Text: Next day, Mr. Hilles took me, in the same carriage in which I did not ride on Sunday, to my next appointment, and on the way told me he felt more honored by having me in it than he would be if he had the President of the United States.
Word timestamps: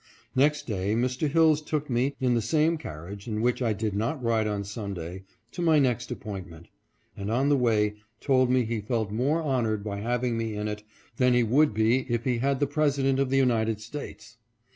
Next 0.35 0.65
day, 0.65 0.95
Mr. 0.95 1.29
Hilles 1.29 1.61
took 1.61 1.87
me, 1.87 2.15
in 2.19 2.33
the 2.33 2.41
same 2.41 2.75
carriage 2.79 3.27
in 3.27 3.39
which 3.39 3.61
I 3.61 3.71
did 3.71 3.93
not 3.95 4.19
ride 4.23 4.47
on 4.47 4.63
Sunday, 4.63 5.25
to 5.51 5.61
my 5.61 5.77
next 5.77 6.09
appointment, 6.09 6.69
and 7.15 7.29
on 7.29 7.49
the 7.49 7.55
way 7.55 7.97
told 8.19 8.49
me 8.49 8.65
he 8.65 8.81
felt 8.81 9.11
more 9.11 9.43
honored 9.43 9.83
by 9.83 9.99
having 9.99 10.39
me 10.39 10.55
in 10.55 10.67
it 10.67 10.81
than 11.17 11.35
he 11.35 11.43
would 11.43 11.75
be 11.75 12.07
if 12.11 12.23
he 12.23 12.39
had 12.39 12.59
the 12.59 12.65
President 12.65 13.19
of 13.19 13.29
the 13.29 13.37
United 13.37 13.79
States. 13.79 14.37